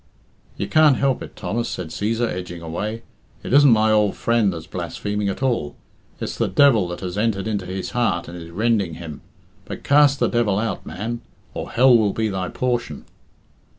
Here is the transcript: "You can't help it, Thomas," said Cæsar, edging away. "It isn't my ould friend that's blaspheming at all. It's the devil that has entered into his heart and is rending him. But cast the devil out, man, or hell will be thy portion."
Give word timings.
"You 0.57 0.67
can't 0.67 0.95
help 0.97 1.21
it, 1.21 1.35
Thomas," 1.35 1.69
said 1.69 1.89
Cæsar, 1.89 2.27
edging 2.27 2.63
away. 2.63 3.03
"It 3.43 3.53
isn't 3.53 3.69
my 3.69 3.91
ould 3.91 4.15
friend 4.15 4.51
that's 4.51 4.65
blaspheming 4.65 5.29
at 5.29 5.43
all. 5.43 5.75
It's 6.19 6.35
the 6.39 6.47
devil 6.47 6.87
that 6.87 7.01
has 7.01 7.19
entered 7.19 7.47
into 7.47 7.67
his 7.67 7.91
heart 7.91 8.27
and 8.27 8.35
is 8.35 8.49
rending 8.49 8.95
him. 8.95 9.21
But 9.65 9.83
cast 9.83 10.17
the 10.17 10.27
devil 10.27 10.57
out, 10.57 10.87
man, 10.87 11.21
or 11.53 11.69
hell 11.69 11.95
will 11.95 12.13
be 12.13 12.29
thy 12.29 12.49
portion." 12.49 13.05